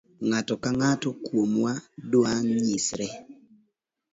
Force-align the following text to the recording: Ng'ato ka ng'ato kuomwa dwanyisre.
Ng'ato 0.27 0.53
ka 0.63 0.69
ng'ato 0.77 1.09
kuomwa 1.25 1.73
dwanyisre. 2.11 3.07